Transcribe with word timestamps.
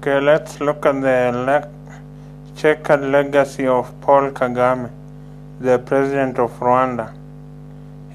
Okay, 0.00 0.18
let's 0.18 0.60
look 0.60 0.86
at 0.86 0.98
the 1.02 1.30
le- 1.46 1.68
checkered 2.56 3.02
legacy 3.02 3.66
of 3.66 3.92
Paul 4.00 4.30
Kagame, 4.30 4.88
the 5.60 5.78
president 5.78 6.38
of 6.38 6.58
Rwanda. 6.58 7.12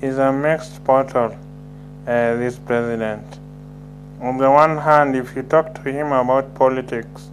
He's 0.01 0.17
a 0.17 0.33
mixed 0.33 0.83
bottle, 0.83 1.37
uh, 2.07 2.37
this 2.37 2.57
president. 2.57 3.37
On 4.19 4.39
the 4.39 4.49
one 4.49 4.77
hand, 4.77 5.15
if 5.15 5.35
you 5.35 5.43
talk 5.43 5.75
to 5.75 5.91
him 5.91 6.07
about 6.11 6.55
politics, 6.55 7.29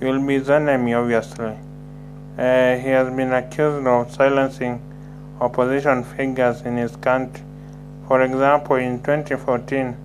you'll 0.00 0.24
be 0.24 0.34
his 0.34 0.50
enemy, 0.50 0.94
obviously. 0.94 1.56
Uh, 2.38 2.76
he 2.76 2.90
has 2.90 3.12
been 3.16 3.32
accused 3.32 3.84
of 3.88 4.14
silencing 4.14 4.80
opposition 5.40 6.04
figures 6.04 6.60
in 6.60 6.76
his 6.76 6.94
country. 6.94 7.42
For 8.06 8.22
example, 8.22 8.76
in 8.76 9.02
2014, 9.02 9.96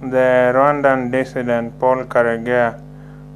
the 0.00 0.52
Rwandan 0.56 1.10
dissident 1.10 1.78
Paul 1.78 2.04
Karegeya 2.04 2.80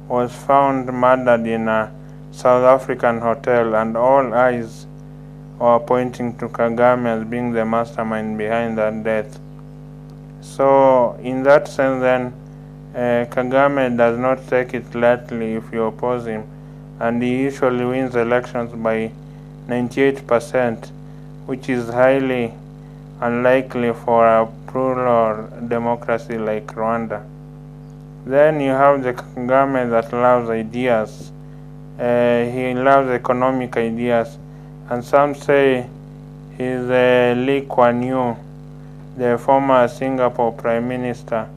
was 0.07 0.33
found 0.33 0.87
murdered 0.87 1.45
in 1.45 1.67
a 1.67 1.91
South 2.31 2.63
African 2.63 3.19
hotel, 3.19 3.75
and 3.75 3.97
all 3.97 4.33
eyes 4.33 4.85
were 5.59 5.79
pointing 5.79 6.37
to 6.37 6.47
Kagame 6.49 7.07
as 7.07 7.23
being 7.27 7.51
the 7.51 7.65
mastermind 7.65 8.37
behind 8.37 8.77
that 8.77 9.03
death. 9.03 9.39
So, 10.41 11.17
in 11.21 11.43
that 11.43 11.67
sense, 11.67 12.01
then, 12.01 12.33
uh, 12.93 13.25
Kagame 13.33 13.97
does 13.97 14.17
not 14.17 14.47
take 14.47 14.73
it 14.73 14.95
lightly 14.95 15.55
if 15.55 15.71
you 15.73 15.83
oppose 15.83 16.25
him, 16.25 16.43
and 16.99 17.21
he 17.21 17.43
usually 17.43 17.85
wins 17.85 18.15
elections 18.15 18.71
by 18.71 19.11
98%, 19.67 20.91
which 21.45 21.69
is 21.69 21.89
highly 21.89 22.53
unlikely 23.19 23.93
for 23.93 24.27
a 24.27 24.47
plural 24.67 25.47
democracy 25.67 26.37
like 26.37 26.67
Rwanda. 26.67 27.23
Then 28.27 28.59
you 28.59 28.71
have 28.71 29.03
the 29.03 29.13
Kagame 29.13 29.89
that 29.89 30.11
loves 30.11 30.49
ideas. 30.49 31.31
Uh, 31.97 32.43
he 32.43 32.73
loves 32.73 33.09
economic 33.09 33.77
ideas, 33.77 34.37
and 34.89 35.01
some 35.01 35.33
say 35.33 35.87
he's 36.57 36.89
uh, 36.89 37.35
Lee 37.37 37.61
Kuan 37.61 38.03
Yew, 38.03 38.35
the 39.15 39.37
former 39.37 39.87
Singapore 39.87 40.51
Prime 40.51 40.89
Minister 40.89 41.47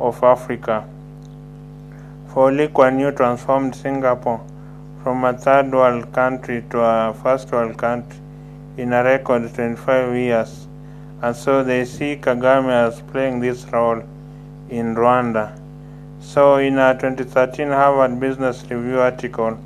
of 0.00 0.20
Africa. 0.24 0.84
For 2.34 2.50
Lee 2.50 2.66
Kuan 2.66 2.98
Yew 2.98 3.12
transformed 3.12 3.76
Singapore 3.76 4.44
from 5.04 5.22
a 5.24 5.34
third 5.34 5.70
world 5.70 6.12
country 6.12 6.64
to 6.70 6.80
a 6.80 7.14
first 7.22 7.52
world 7.52 7.78
country 7.78 8.18
in 8.76 8.92
a 8.92 9.04
record 9.04 9.54
25 9.54 10.16
years, 10.16 10.66
and 11.22 11.36
so 11.36 11.62
they 11.62 11.84
see 11.84 12.16
Kagame 12.16 12.70
as 12.70 13.00
playing 13.02 13.38
this 13.38 13.64
role 13.66 14.02
in 14.68 14.96
Rwanda. 14.96 15.67
So, 16.20 16.56
in 16.56 16.78
a 16.78 16.94
2013 16.94 17.68
Harvard 17.68 18.18
Business 18.20 18.62
Review 18.62 18.98
article, 19.00 19.58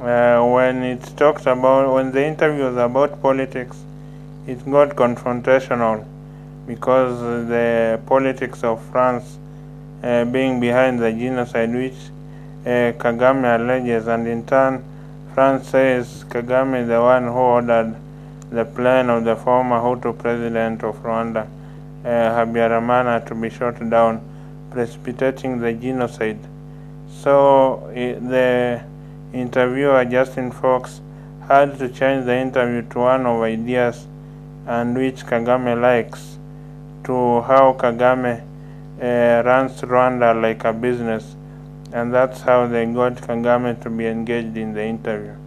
uh, 0.00 0.44
when 0.44 0.82
it 0.82 1.02
talks 1.16 1.46
about 1.46 1.92
when 1.92 2.12
the 2.12 2.24
interview 2.24 2.64
was 2.64 2.76
about 2.76 3.20
politics, 3.22 3.76
it 4.46 4.58
got 4.70 4.90
confrontational 4.90 6.04
because 6.66 7.18
the 7.48 8.00
politics 8.06 8.62
of 8.62 8.82
France 8.90 9.38
uh, 10.02 10.24
being 10.26 10.60
behind 10.60 11.00
the 11.00 11.10
genocide 11.10 11.72
which 11.72 11.94
uh, 12.64 12.92
Kagame 12.98 13.56
alleges, 13.58 14.06
and 14.06 14.26
in 14.28 14.44
turn, 14.46 14.84
France 15.34 15.68
says 15.68 16.24
Kagame 16.28 16.82
is 16.82 16.88
the 16.88 17.00
one 17.00 17.24
who 17.24 17.30
ordered 17.32 17.96
the 18.50 18.64
plan 18.64 19.08
of 19.10 19.24
the 19.24 19.36
former 19.36 19.80
Hutu 19.80 20.16
president 20.18 20.84
of 20.84 20.96
Rwanda, 21.02 21.46
uh, 22.04 22.08
Habyarimana, 22.08 23.26
to 23.26 23.34
be 23.34 23.48
shot 23.48 23.78
down, 23.88 24.20
precipitating 24.72 25.60
the 25.60 25.72
genocide. 25.72 26.38
So 27.22 27.90
the 27.94 28.82
interviewer 29.32 30.04
Justin 30.04 30.50
Fox 30.50 31.00
had 31.48 31.78
to 31.78 31.88
change 31.88 32.24
the 32.26 32.36
interview 32.36 32.82
to 32.90 32.98
one 32.98 33.26
of 33.26 33.42
ideas 33.42 34.06
and 34.66 34.96
which 34.96 35.24
Kagame 35.26 35.80
likes 35.80 36.38
to 37.04 37.42
how 37.42 37.76
Kagame 37.78 38.40
uh, 39.00 39.42
runs 39.44 39.80
Rwanda 39.82 40.40
like 40.40 40.64
a 40.64 40.72
business 40.72 41.36
and 41.92 42.12
that's 42.14 42.40
how 42.40 42.66
they 42.66 42.86
got 42.86 43.14
Kagame 43.14 43.80
to 43.82 43.90
be 43.90 44.06
engaged 44.06 44.56
in 44.56 44.72
the 44.72 44.82
interview. 44.82 45.41